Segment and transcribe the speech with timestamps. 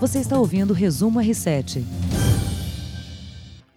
[0.00, 1.84] Você está ouvindo o Resumo R7.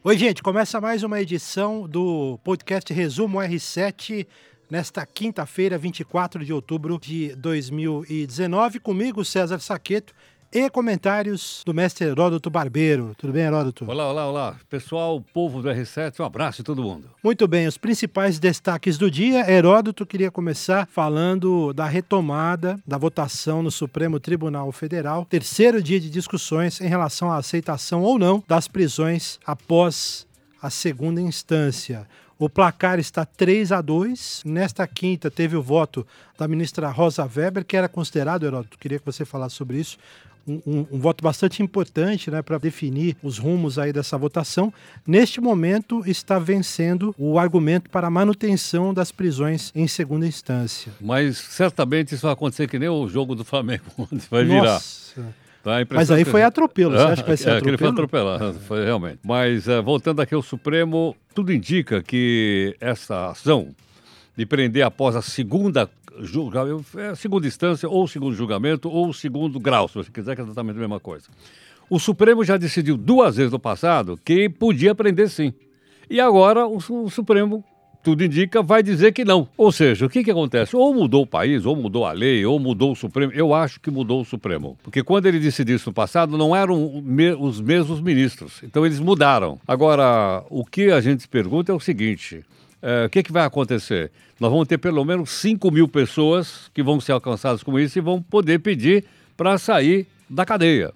[0.02, 4.26] Oi, gente, começa mais uma edição do podcast Resumo R7
[4.70, 8.80] nesta quinta-feira, 24 de outubro de 2019.
[8.80, 10.14] Comigo, César Saqueto
[10.54, 13.16] e comentários do mestre Heródoto Barbeiro.
[13.18, 13.90] Tudo bem, Heródoto?
[13.90, 14.56] Olá, olá, olá.
[14.70, 17.10] Pessoal, povo do R7, um abraço a todo mundo.
[17.24, 19.50] Muito bem, os principais destaques do dia.
[19.52, 26.10] Heródoto queria começar falando da retomada da votação no Supremo Tribunal Federal, terceiro dia de
[26.10, 30.28] discussões em relação à aceitação ou não das prisões após
[30.62, 32.08] a segunda instância.
[32.38, 34.44] O placar está 3 a 2.
[34.46, 36.06] Nesta quinta teve o voto
[36.38, 39.98] da ministra Rosa Weber, que era considerado, Heródoto, queria que você falasse sobre isso,
[40.48, 44.74] um, um, um, voto bastante importante né, para definir os rumos aí dessa votação.
[45.06, 50.92] Neste momento está vencendo o argumento para a manutenção das prisões em segunda instância.
[51.00, 54.64] Mas certamente isso vai acontecer que nem o jogo do Flamengo, onde vai virar.
[54.64, 55.44] Nossa.
[55.90, 57.78] Mas aí foi atropelo, você acha que vai ser é, atropelo?
[57.78, 59.20] Foi atropelado, foi realmente.
[59.24, 63.74] Mas uh, voltando aqui ao Supremo, tudo indica que essa ação
[64.36, 65.90] de prender após a segunda
[66.20, 70.44] julgamento, é, segunda instância, ou segundo julgamento, ou segundo grau, se você quiser, que é
[70.44, 71.28] exatamente a mesma coisa.
[71.90, 75.54] O Supremo já decidiu duas vezes no passado que podia prender sim.
[76.10, 77.64] E agora o, o Supremo
[78.04, 79.48] tudo indica, vai dizer que não.
[79.56, 80.76] Ou seja, o que, que acontece?
[80.76, 83.32] Ou mudou o país, ou mudou a lei, ou mudou o Supremo.
[83.32, 84.78] Eu acho que mudou o Supremo.
[84.84, 87.02] Porque quando ele decidiu isso no passado, não eram
[87.40, 88.62] os mesmos ministros.
[88.62, 89.58] Então eles mudaram.
[89.66, 92.44] Agora, o que a gente pergunta é o seguinte:
[92.84, 94.12] é, o que, que vai acontecer?
[94.38, 98.02] Nós vamos ter pelo menos 5 mil pessoas que vão ser alcançadas com isso e
[98.02, 99.06] vão poder pedir
[99.38, 100.92] para sair da cadeia.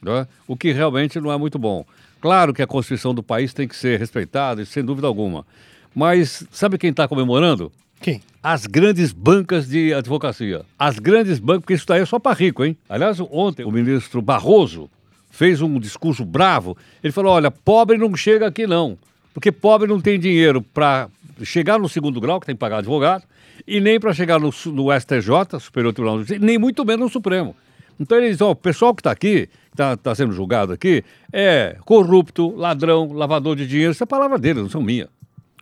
[0.00, 0.26] Né?
[0.46, 1.84] O que realmente não é muito bom.
[2.20, 5.44] Claro que a Constituição do país tem que ser respeitada, sem dúvida alguma.
[5.92, 7.72] Mas sabe quem está comemorando?
[8.00, 8.22] Quem?
[8.40, 10.64] As grandes bancas de advocacia.
[10.78, 12.76] As grandes bancas, porque isso daí é só para rico, hein?
[12.88, 14.88] Aliás, ontem o ministro Barroso
[15.28, 16.76] fez um discurso bravo.
[17.02, 18.96] Ele falou: olha, pobre não chega aqui não.
[19.34, 21.08] Porque pobre não tem dinheiro para
[21.42, 23.24] chegar no segundo grau, que tem que pagar advogado,
[23.66, 27.08] e nem para chegar no, no, STJ, Superior Tribunal de Justiça, nem muito menos no
[27.10, 27.56] Supremo.
[27.98, 31.76] Então ele diz: ó, o pessoal que está aqui, está tá sendo julgado aqui, é
[31.84, 33.92] corrupto, ladrão, lavador de dinheiro.
[33.92, 35.08] Isso é palavra dele, não são minha.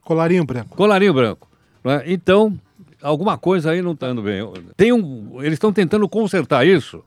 [0.02, 0.76] Colarinho branco.
[0.76, 1.48] Colarinho branco.
[1.84, 2.02] Né?
[2.06, 2.58] Então,
[3.02, 4.42] alguma coisa aí não está indo bem.
[4.76, 7.04] Tem um, eles estão tentando consertar isso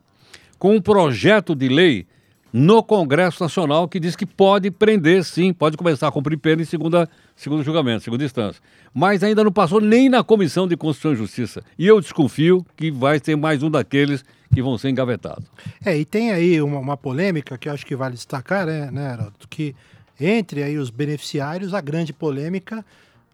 [0.57, 2.07] com um projeto de lei
[2.53, 6.65] no Congresso Nacional que diz que pode prender, sim, pode começar a cumprir pena em
[6.65, 8.61] segunda, segundo julgamento, segunda instância.
[8.93, 11.63] Mas ainda não passou nem na Comissão de Constituição e Justiça.
[11.79, 15.45] E eu desconfio que vai ser mais um daqueles que vão ser engavetados.
[15.83, 19.33] É, e tem aí uma, uma polêmica que acho que vale destacar, né, né Heraldo,
[19.49, 19.75] que
[20.19, 22.85] entre aí os beneficiários, a grande polêmica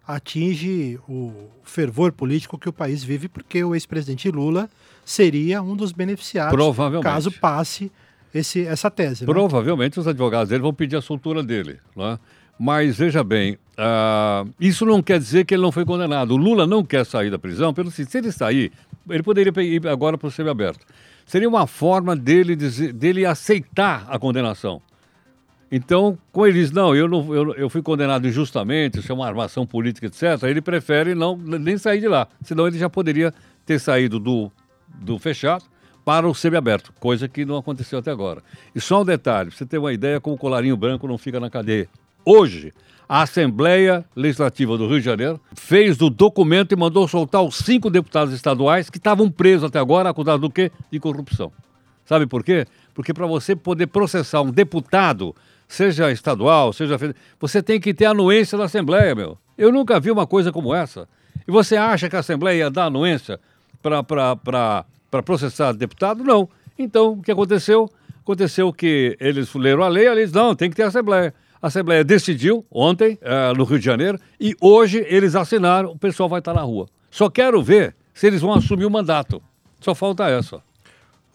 [0.07, 4.69] atinge o fervor político que o país vive, porque o ex-presidente Lula
[5.05, 6.55] seria um dos beneficiários
[7.03, 7.91] caso passe
[8.33, 9.25] esse, essa tese.
[9.25, 9.33] Né?
[9.33, 10.01] Provavelmente né?
[10.01, 11.79] os advogados dele vão pedir a soltura dele.
[11.95, 12.19] Né?
[12.59, 16.31] Mas veja bem, uh, isso não quer dizer que ele não foi condenado.
[16.31, 18.71] O Lula não quer sair da prisão, pelo se ele sair,
[19.09, 20.85] ele poderia ir agora para o semiaberto.
[21.25, 24.81] Seria uma forma dele, dizer, dele aceitar a condenação.
[25.71, 29.27] Então, como ele diz, não, eu, não, eu, eu fui condenado injustamente, isso é uma
[29.27, 32.27] armação política, etc., ele prefere não, nem sair de lá.
[32.41, 33.31] Senão ele já poderia
[33.65, 34.51] ter saído do,
[34.87, 35.63] do fechado
[36.03, 38.41] para o semiaberto, coisa que não aconteceu até agora.
[38.73, 41.49] E só um detalhe, você ter uma ideia como o colarinho branco não fica na
[41.49, 41.87] cadeia.
[42.25, 42.73] Hoje,
[43.07, 47.89] a Assembleia Legislativa do Rio de Janeiro fez do documento e mandou soltar os cinco
[47.89, 50.71] deputados estaduais que estavam presos até agora, acusados do quê?
[50.91, 51.51] De corrupção.
[52.05, 52.65] Sabe por quê?
[52.93, 55.35] Porque para você poder processar um deputado
[55.67, 59.37] seja estadual, seja federal, você tem que ter anuência da Assembleia, meu.
[59.57, 61.07] Eu nunca vi uma coisa como essa.
[61.47, 63.39] E você acha que a Assembleia ia dar anuência
[63.81, 64.85] para
[65.23, 66.23] processar deputado?
[66.23, 66.49] Não.
[66.77, 67.89] Então, o que aconteceu?
[68.21, 71.33] Aconteceu que eles leram a lei, eles não, tem que ter Assembleia.
[71.61, 76.29] A Assembleia decidiu ontem, é, no Rio de Janeiro, e hoje eles assinaram, o pessoal
[76.29, 76.87] vai estar na rua.
[77.11, 79.41] Só quero ver se eles vão assumir o mandato.
[79.79, 80.61] Só falta essa.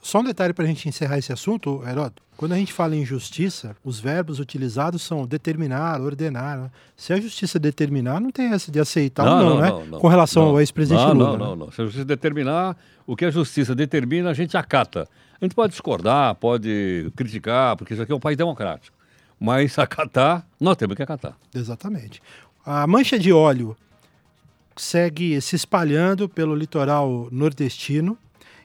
[0.05, 2.23] Só um detalhe para a gente encerrar esse assunto, Heródoto.
[2.37, 6.59] Quando a gente fala em justiça, os verbos utilizados são determinar, ordenar.
[6.59, 6.71] Né?
[6.95, 9.87] Se a justiça determinar, não tem essa de aceitar não, ou não, não né?
[9.93, 11.15] Não, Com relação ao ex-presidente Lula.
[11.15, 11.39] Não, né?
[11.39, 11.73] não, não.
[11.73, 15.09] Se a justiça determinar, o que a justiça determina, a gente acata.
[15.41, 18.95] A gente pode discordar, pode criticar, porque isso aqui é um país democrático.
[19.41, 21.35] Mas acatar, nós temos que acatar.
[21.55, 22.21] Exatamente.
[22.63, 23.75] A mancha de óleo
[24.77, 28.19] segue se espalhando pelo litoral nordestino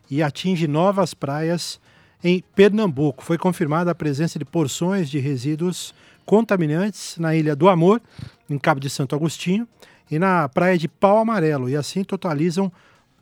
[0.10, 1.80] e atinge novas praias
[2.24, 3.24] em Pernambuco.
[3.24, 5.94] Foi confirmada a presença de porções de resíduos
[6.26, 8.02] contaminantes na Ilha do Amor,
[8.50, 9.68] em Cabo de Santo Agostinho,
[10.12, 12.72] e na praia de Pau Amarelo, e assim totalizam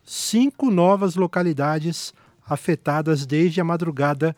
[0.04, 2.14] cinco novas localidades
[2.48, 4.36] afetadas desde a madrugada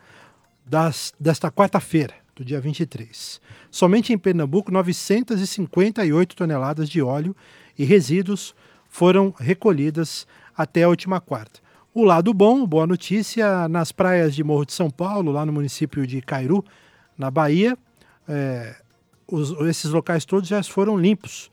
[0.66, 3.40] das, desta quarta-feira, do dia 23.
[3.70, 7.34] Somente em Pernambuco, 958 toneladas de óleo
[7.78, 8.54] e resíduos
[8.88, 10.26] foram recolhidas
[10.56, 11.60] até a última quarta.
[11.92, 16.06] O lado bom, boa notícia, nas praias de Morro de São Paulo, lá no município
[16.06, 16.64] de Cairu,
[17.18, 17.76] na Bahia,
[18.28, 18.76] é,
[19.26, 21.50] os, esses locais todos já foram limpos,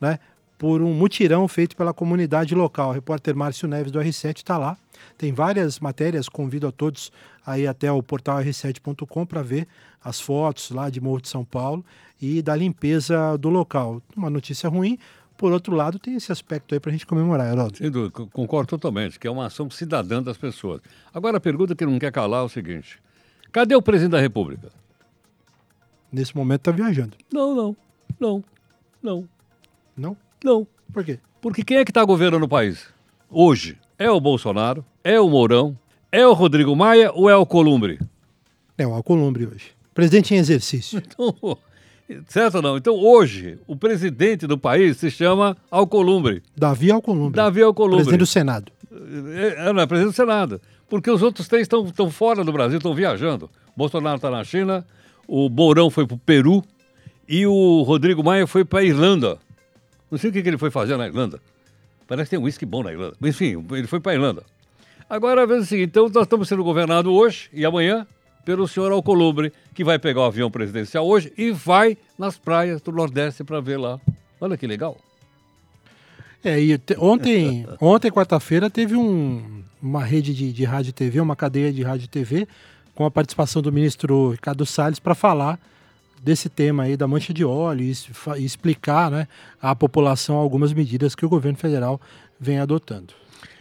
[0.00, 0.20] né?
[0.56, 2.90] Por um mutirão feito pela comunidade local.
[2.90, 4.76] O repórter Márcio Neves do R7 está lá.
[5.18, 7.10] Tem várias matérias, convido a todos
[7.44, 9.66] aí até o portal r7.com para ver
[10.04, 11.84] as fotos lá de Morro de São Paulo
[12.22, 14.00] e da limpeza do local.
[14.16, 14.96] Uma notícia ruim,
[15.40, 17.78] por outro lado, tem esse aspecto aí para a gente comemorar, Heródoto.
[17.78, 20.82] Sem dúvida, concordo totalmente, que é uma ação cidadã das pessoas.
[21.14, 23.00] Agora, a pergunta que não quer calar é o seguinte:
[23.50, 24.68] cadê o presidente da República?
[26.12, 27.16] Nesse momento está viajando.
[27.32, 27.76] Não, não,
[28.20, 28.44] não,
[29.02, 29.28] não.
[29.96, 30.16] Não?
[30.44, 30.66] Não.
[30.92, 31.18] Por quê?
[31.40, 32.86] Porque quem é que está governando o país?
[33.30, 35.74] Hoje, é o Bolsonaro, é o Mourão,
[36.12, 37.98] é o Rodrigo Maia ou é o Columbre?
[38.76, 39.70] É o Alcolumbre hoje.
[39.94, 41.00] Presidente em exercício.
[41.16, 41.56] Então,
[42.28, 42.76] certo ou não?
[42.76, 46.42] Então, hoje, o presidente do país se chama Alcolumbre.
[46.56, 47.36] Davi Alcolumbre.
[47.36, 47.98] Davi Alcolumbre.
[47.98, 48.72] Presidente do Senado.
[49.34, 50.60] É, é, não, é presidente do Senado.
[50.88, 53.48] Porque os outros três estão fora do Brasil, estão viajando.
[53.76, 54.84] Bolsonaro está na China,
[55.26, 56.62] o Mourão foi para o Peru
[57.28, 59.38] e o Rodrigo Maia foi para a Irlanda.
[60.10, 61.40] Não sei o que, que ele foi fazer na Irlanda.
[62.08, 63.14] Parece que tem um uísque bom na Irlanda.
[63.22, 64.42] Enfim, ele foi para a Irlanda.
[65.08, 68.06] Agora, a vez é o seguinte, então nós estamos sendo governados hoje e amanhã
[68.44, 72.92] pelo senhor Alcolumbre, que vai pegar o avião presidencial hoje e vai nas praias do
[72.92, 74.00] Nordeste para ver lá.
[74.40, 74.96] Olha que legal.
[76.42, 81.20] É, e te, ontem, ontem quarta-feira, teve um, uma rede de, de rádio e TV,
[81.20, 82.48] uma cadeia de rádio e TV,
[82.94, 85.58] com a participação do ministro Ricardo Salles para falar
[86.22, 87.92] desse tema aí da mancha de óleo e,
[88.38, 89.26] e explicar né,
[89.60, 92.00] à população algumas medidas que o governo federal
[92.38, 93.14] vem adotando.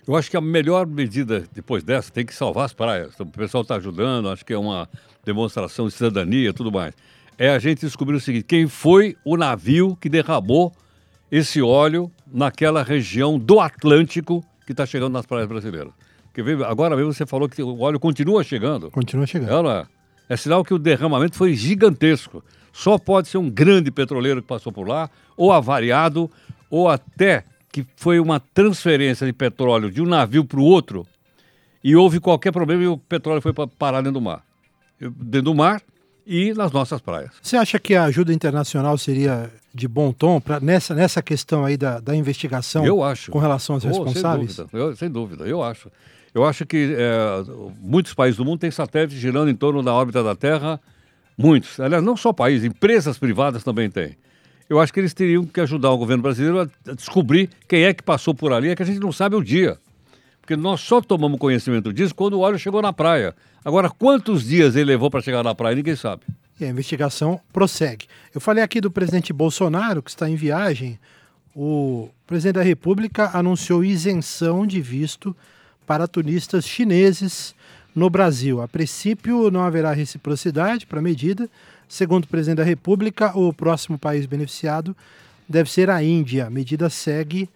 [0.07, 3.19] Eu acho que a melhor medida depois dessa tem que salvar as praias.
[3.19, 4.89] O pessoal está ajudando, acho que é uma
[5.25, 6.93] demonstração de cidadania e tudo mais.
[7.37, 10.73] É a gente descobrir o seguinte: quem foi o navio que derramou
[11.31, 15.93] esse óleo naquela região do Atlântico que está chegando nas praias brasileiras?
[16.33, 18.91] Porque agora mesmo você falou que o óleo continua chegando.
[18.91, 19.51] Continua chegando.
[19.51, 19.85] É, não é?
[20.29, 22.43] é sinal que o derramamento foi gigantesco.
[22.71, 26.29] Só pode ser um grande petroleiro que passou por lá, ou avariado,
[26.69, 31.05] ou até que foi uma transferência de petróleo de um navio para o outro
[31.83, 34.43] e houve qualquer problema e o petróleo foi para parar dentro do mar.
[34.99, 35.81] Dentro do mar
[36.25, 37.31] e nas nossas praias.
[37.41, 41.77] Você acha que a ajuda internacional seria de bom tom pra, nessa, nessa questão aí
[41.77, 43.31] da, da investigação eu acho.
[43.31, 44.53] com relação aos oh, responsáveis?
[44.53, 45.91] Sem dúvida, eu, sem dúvida, eu acho.
[46.33, 47.43] Eu acho que é,
[47.81, 50.79] muitos países do mundo têm satélites girando em torno da órbita da Terra,
[51.37, 51.79] muitos.
[51.79, 54.15] Aliás, não só países, empresas privadas também têm
[54.69, 58.03] eu acho que eles teriam que ajudar o governo brasileiro a descobrir quem é que
[58.03, 59.77] passou por ali, é que a gente não sabe o dia.
[60.39, 63.35] Porque nós só tomamos conhecimento disso quando o óleo chegou na praia.
[63.65, 66.21] Agora, quantos dias ele levou para chegar na praia, ninguém sabe.
[66.59, 68.05] E a investigação prossegue.
[68.33, 70.99] Eu falei aqui do presidente Bolsonaro, que está em viagem.
[71.55, 75.35] O presidente da República anunciou isenção de visto
[75.85, 77.55] para turistas chineses
[77.95, 78.61] no Brasil.
[78.61, 81.49] A princípio, não haverá reciprocidade para a medida,
[81.89, 84.95] Segundo o presidente da República, o próximo país beneficiado
[85.49, 86.45] deve ser a Índia.
[86.45, 87.49] A medida segue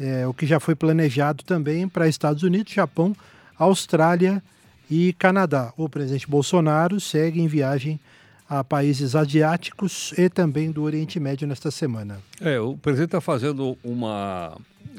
[0.00, 3.14] é, o que já foi planejado também para Estados Unidos, Japão,
[3.58, 4.42] Austrália
[4.90, 5.70] e Canadá.
[5.76, 8.00] O presidente Bolsonaro segue em viagem
[8.48, 12.20] a países asiáticos e também do Oriente Médio nesta semana.
[12.40, 14.56] É, o presidente está fazendo uma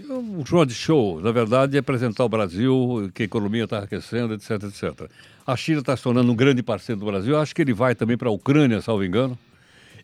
[0.10, 4.51] um de show, na verdade, é apresentar o Brasil, que a economia está aquecendo, etc,
[4.63, 5.10] etc.
[5.46, 7.34] A China está se tornando um grande parceiro do Brasil.
[7.34, 9.38] Eu acho que ele vai também para a Ucrânia, salvo engano.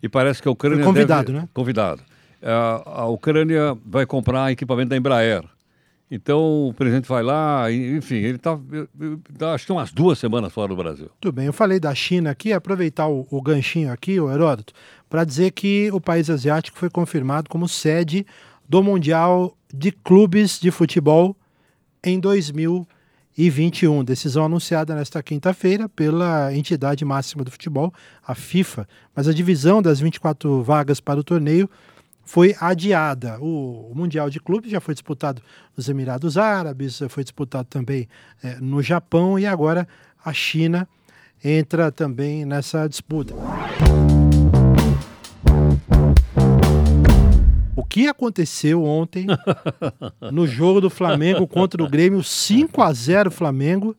[0.01, 0.83] E parece que a Ucrânia.
[0.83, 1.39] Foi convidado, deve...
[1.39, 1.49] né?
[1.53, 2.01] Convidado.
[2.41, 5.43] A, a Ucrânia vai comprar equipamento da Embraer.
[6.09, 8.59] Então o presidente vai lá, enfim, ele está,
[9.53, 11.09] acho que umas duas semanas fora do Brasil.
[11.21, 14.73] Tudo bem, eu falei da China aqui, aproveitar o, o ganchinho aqui, o Heródoto,
[15.09, 18.25] para dizer que o país asiático foi confirmado como sede
[18.71, 21.35] do Mundial de Clubes de Futebol
[22.01, 24.01] em 2021.
[24.01, 27.93] Decisão anunciada nesta quinta-feira pela entidade máxima do futebol,
[28.25, 31.69] a FIFA, mas a divisão das 24 vagas para o torneio
[32.23, 33.37] foi adiada.
[33.41, 35.41] O, Mundial de Clubes já foi disputado
[35.75, 38.07] nos Emirados Árabes, foi disputado também
[38.41, 39.85] é, no Japão e agora
[40.23, 40.87] a China
[41.43, 43.35] entra também nessa disputa.
[47.91, 49.27] Que aconteceu ontem
[50.31, 53.93] no jogo do Flamengo contra o Grêmio 5 a 0 Flamengo,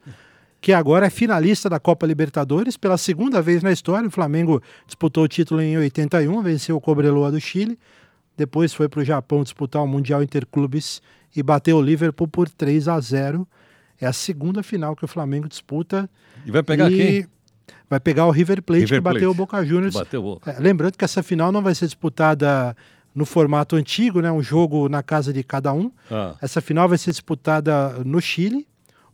[0.62, 4.08] que agora é finalista da Copa Libertadores pela segunda vez na história.
[4.08, 7.78] O Flamengo disputou o título em 81, venceu o Cobreloa do Chile,
[8.34, 11.02] depois foi para o Japão disputar o Mundial Interclubes
[11.36, 13.46] e bateu o Liverpool por 3 a 0.
[14.00, 16.08] É a segunda final que o Flamengo disputa.
[16.46, 17.26] E vai pegar e quem?
[17.90, 19.34] vai pegar o River Plate River que bateu Plate.
[19.34, 19.92] o Boca Juniors.
[19.92, 22.74] Bateu o É, lembrando que essa final não vai ser disputada
[23.14, 24.30] no formato antigo, né?
[24.32, 25.90] Um jogo na casa de cada um.
[26.10, 28.66] Ah, Essa final vai ser disputada no Chile.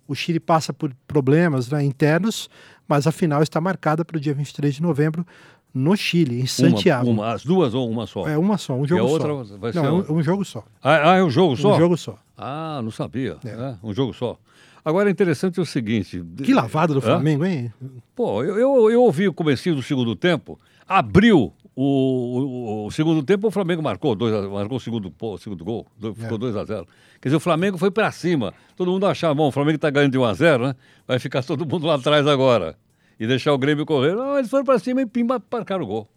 [0.07, 2.49] O Chile passa por problemas né, internos,
[2.87, 5.27] mas a final está marcada para o dia 23 de novembro
[5.75, 7.11] no Chile, em Santiago.
[7.11, 8.27] Uma, uma, as duas ou uma só?
[8.27, 9.57] É uma só, um e a jogo outra só.
[9.59, 9.89] vai Não, ser.
[10.11, 10.65] é um, um jogo só.
[10.83, 11.75] Ah, ah, é um jogo só?
[11.75, 12.19] Um jogo só.
[12.37, 13.37] Ah, não sabia.
[13.45, 13.49] É.
[13.51, 14.39] É, um jogo só.
[14.83, 16.25] Agora é interessante o seguinte.
[16.43, 17.03] Que lavada do Hã?
[17.03, 17.71] Flamengo, hein?
[18.17, 23.23] Pô, eu, eu, eu ouvi o comecinho do segundo tempo, abriu o, o, o segundo
[23.23, 26.39] tempo, o Flamengo marcou, dois, a- marcou o segundo, o segundo gol, do- ficou É.
[26.41, 26.87] 2 a 0
[27.21, 28.53] Quer dizer, o Flamengo foi pra cima.
[28.77, 30.75] Todo mundo achava, bom, o Flamengo tá ganhando de 1 a 0 né?
[31.07, 32.77] Vai ficar todo mundo lá atrás agora.
[33.19, 34.15] E deixar o Grêmio correr.
[34.15, 36.09] Não, eles foram pra cima e pimba, marcaram o gol.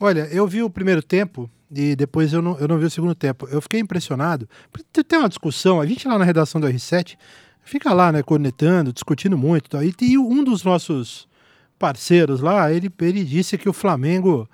[0.00, 3.14] Olha, eu vi o primeiro tempo e depois eu não, eu não vi o segundo
[3.14, 3.46] tempo.
[3.50, 4.48] Eu fiquei impressionado.
[5.06, 7.16] Tem- uma discussão, a gente lá na redação do R7
[7.62, 9.66] fica lá, né, cornetando, discutindo muito.
[9.66, 9.82] e tal.
[9.84, 11.28] E um dos nossos
[11.78, 14.48] parceiros lá, ele, ele disse que o Flamengo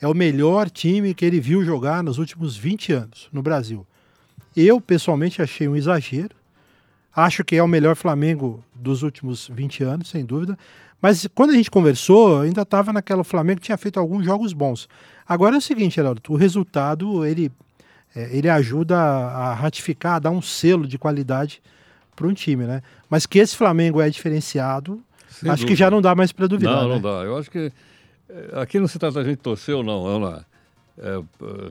[0.00, 3.86] é o melhor time que ele viu jogar nos últimos 20 anos no Brasil.
[4.56, 6.34] Eu, pessoalmente, achei um exagero.
[7.14, 10.58] Acho que é o melhor Flamengo dos últimos 20 anos, sem dúvida.
[11.00, 14.88] Mas quando a gente conversou, ainda estava naquela Flamengo que tinha feito alguns jogos bons.
[15.26, 17.50] Agora é o seguinte, Geraldo, o resultado ele,
[18.14, 21.62] é, ele ajuda a ratificar, a dar um selo de qualidade
[22.14, 22.82] para um time, né?
[23.10, 25.78] Mas que esse Flamengo é diferenciado, Sem acho que dúvida.
[25.78, 26.76] já não dá mais para duvidar.
[26.76, 26.94] Não, né?
[26.94, 27.24] não dá.
[27.24, 27.70] Eu acho que
[28.60, 30.44] aqui não se trata de gente torcer ou não, é lá.
[30.98, 31.20] É,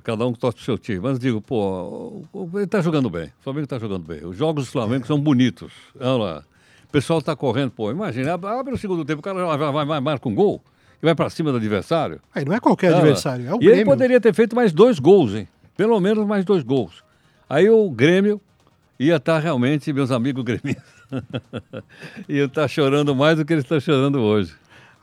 [0.03, 0.99] cada um torce pro seu time.
[0.99, 3.25] Mas digo, pô, o- o- ele tá jogando bem.
[3.39, 4.23] O Flamengo tá jogando bem.
[4.23, 5.71] Os jogos do Flamengo são bonitos.
[5.99, 6.43] Olha lá.
[6.87, 9.85] O pessoal tá correndo, pô, imagina, ab- abre o segundo tempo, o cara vai, vai,
[9.85, 10.61] vai, marca um gol
[11.01, 12.21] e vai para cima do adversário.
[12.33, 13.85] Aí não é qualquer Olha adversário, é o e ele Grêmio.
[13.87, 15.47] poderia ter feito mais dois gols, hein?
[15.75, 17.03] Pelo menos mais dois gols.
[17.49, 18.39] Aí o Grêmio
[18.97, 20.83] ia estar realmente, meus amigos gremistas,
[22.29, 24.53] ia estar chorando mais do que eles estão chorando hoje.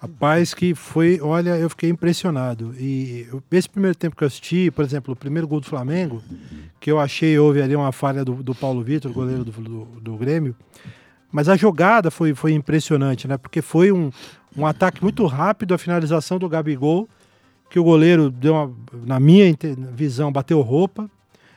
[0.02, 2.74] Rapaz, que foi, olha, eu fiquei impressionado.
[2.76, 6.20] E esse primeiro tempo que eu assisti, por exemplo, o primeiro gol do Flamengo,
[6.80, 10.16] que eu achei, houve ali uma falha do, do Paulo Vitor, goleiro do, do, do
[10.16, 10.56] Grêmio.
[11.30, 13.38] Mas a jogada foi, foi impressionante, né?
[13.38, 14.10] Porque foi um,
[14.56, 17.08] um ataque muito rápido, a finalização do Gabigol,
[17.70, 18.74] que o goleiro deu uma,
[19.06, 19.56] na minha
[19.94, 21.08] visão, bateu roupa.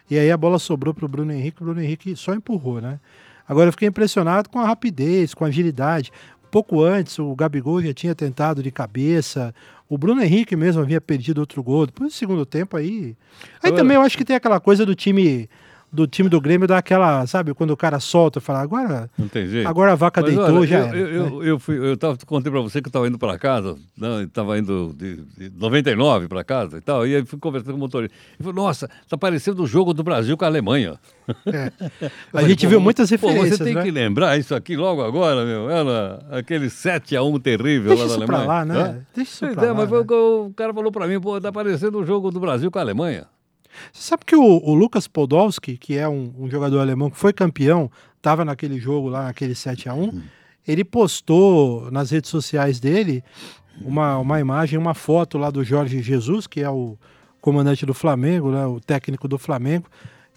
[0.08, 3.00] E aí a bola sobrou para o Bruno Henrique, o Bruno Henrique só empurrou, né?
[3.48, 6.12] Agora eu fiquei impressionado com a rapidez, com a agilidade.
[6.52, 9.54] Pouco antes, o Gabigol já tinha tentado de cabeça.
[9.90, 11.86] O Bruno Henrique mesmo havia perdido outro gol.
[11.86, 13.16] Depois do segundo tempo aí.
[13.62, 15.50] Aí Agora- também eu acho que tem aquela coisa do time
[15.96, 19.48] do time do Grêmio dar aquela, sabe, quando o cara solta, fala, agora, Não tem
[19.48, 19.68] jeito.
[19.68, 20.98] agora a vaca Mas, deitou, olha, já eu, era.
[20.98, 23.76] Eu, eu, eu, fui, eu tava, contei pra você que eu estava indo para casa,
[23.98, 27.78] né, estava indo de, de 99 para casa e tal, e aí fui conversando com
[27.78, 28.16] o motorista.
[28.38, 31.00] Ele falou, nossa, tá parecendo o jogo do Brasil com a Alemanha.
[31.48, 31.72] É.
[32.34, 33.84] A gente "Pô, viu muitas pô, referências, você tem né?
[33.84, 35.70] que lembrar isso aqui logo agora, meu.
[35.70, 38.44] Ela, aquele 7x1 terrível Deixa lá da Alemanha.
[38.44, 38.80] pra lá, né?
[38.80, 39.06] Hã?
[39.16, 40.04] Deixa isso Pois pra é, lá, mas foi né?
[40.04, 42.78] o que o cara falou pra mim, pô, tá parecendo o jogo do Brasil com
[42.78, 43.26] a Alemanha.
[43.94, 47.32] Você sabe que o, o Lucas Podolski, que é um, um jogador alemão que foi
[47.34, 50.22] campeão, estava naquele jogo lá, naquele 7 a 1
[50.68, 53.24] ele postou nas redes sociais dele
[53.82, 56.98] uma, uma imagem, uma foto lá do Jorge Jesus, que é o
[57.40, 59.86] comandante do Flamengo, né, o técnico do Flamengo,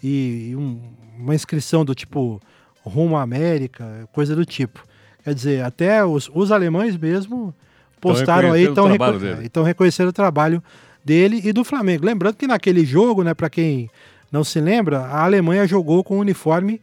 [0.02, 0.80] e, e um-
[1.18, 2.40] uma inscrição do tipo
[2.84, 4.84] rumo à América, coisa do tipo.
[5.24, 7.54] Quer dizer, até os, os alemães mesmo
[8.00, 8.84] postaram aí, estão
[9.36, 9.46] dele.
[9.46, 10.62] então reconhecendo o trabalho
[11.04, 12.04] dele e do Flamengo.
[12.04, 13.90] Lembrando que naquele jogo, né, para quem
[14.30, 16.80] não se lembra, a Alemanha jogou com um uniforme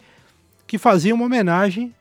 [0.68, 1.94] que fazia uma homenagem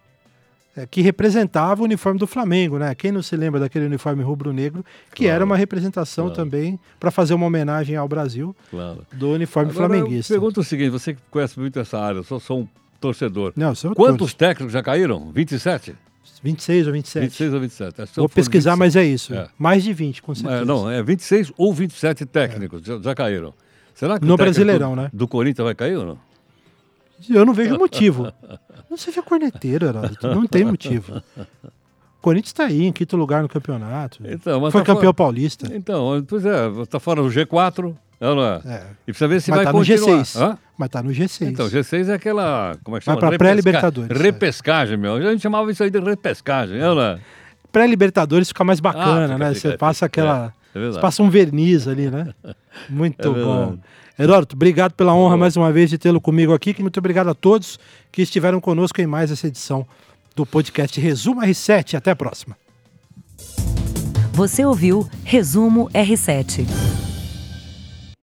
[0.77, 2.95] é, que representava o uniforme do Flamengo, né?
[2.97, 6.37] Quem não se lembra daquele uniforme rubro-negro, que Claro, era uma representação claro.
[6.43, 9.07] também para fazer uma homenagem ao Brasil Claro.
[9.13, 10.33] do uniforme Agora, flamenguista.
[10.33, 12.69] Eu pergunto o seguinte, você que conhece muito essa área, eu sou, sou um
[13.01, 13.53] torcedor.
[13.55, 15.31] Não, Quantos técnicos já caíram?
[15.33, 15.95] 27?
[16.43, 17.23] 26 ou 27.
[17.25, 18.03] 26 ou 27?
[18.03, 18.79] Acho Vou pesquisar, 26.
[18.79, 19.35] mas é isso.
[19.35, 19.49] É.
[19.59, 20.63] Mais de 20, com certeza.
[20.63, 23.55] É, não, é 26 ou 27 técnicos já, já caíram.
[23.95, 25.11] Será que No Brasileirão, do, né?
[25.13, 26.19] Do Corinthians vai cair ou não?
[27.31, 28.31] Eu não vejo motivo.
[28.91, 30.29] Não seja corneteiro, Heródoto.
[30.29, 31.21] Não tem motivo.
[31.37, 34.19] O Corinthians está aí, em quinto lugar no campeonato.
[34.25, 35.75] Então, Foi tá campeão fora- paulista.
[35.75, 37.93] Então, pois é, está fora do G4,
[38.33, 38.61] é, não é?
[38.67, 38.83] É.
[39.03, 40.19] E precisa ver se Mas vai tá no continuar.
[40.23, 40.41] G6.
[40.41, 40.59] Hã?
[40.79, 41.47] Mas tá no G6.
[41.49, 42.77] Então, G6 é aquela.
[42.83, 43.21] Como é que Vai chama?
[43.21, 44.23] pra Repesca- pré-Libertadores, é.
[44.23, 45.15] Repescagem, meu.
[45.15, 47.19] A gente chamava isso aí de repescagem, é, não é?
[47.71, 49.55] Pré-Libertadores fica mais bacana, Ah, fica- né?
[49.55, 50.53] fica- Você passa aquela.
[50.75, 52.33] É, é você passa um verniz ali, né?
[52.89, 53.77] Muito É bom.
[54.19, 56.75] Heródoto, obrigado pela honra mais uma vez de tê-lo comigo aqui.
[56.81, 57.79] Muito obrigado a todos
[58.13, 59.85] que estiveram conosco em mais essa edição
[60.37, 61.97] do podcast Resumo R7.
[61.97, 62.57] Até a próxima.
[64.33, 66.65] Você ouviu Resumo R7.